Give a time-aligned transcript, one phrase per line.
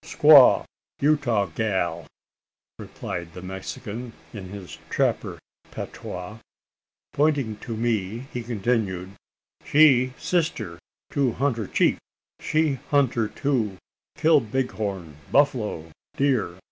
[0.03, 0.65] "Squaw
[0.99, 2.07] Utah gal,"
[2.79, 5.37] replied the Mexican in his trapper
[5.69, 6.39] patois.
[7.13, 9.11] Pointing to me, he continued:
[9.63, 10.79] "She sister
[11.11, 11.99] to hunter chief
[12.39, 13.77] she hunter too
[14.17, 16.57] kill bighorn, buffalo, deer.